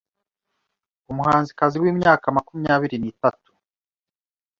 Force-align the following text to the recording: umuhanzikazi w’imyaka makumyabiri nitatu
umuhanzikazi 1.11 1.75
w’imyaka 1.83 2.25
makumyabiri 2.37 2.95
nitatu 2.99 3.49